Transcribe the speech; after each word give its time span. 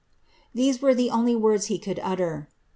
These 0.51 0.81
were 0.81 0.95
the 0.95 1.11
only 1.11 1.35
words 1.35 1.67
he 1.67 1.77
could 1.77 1.99
utter. 2.01 2.49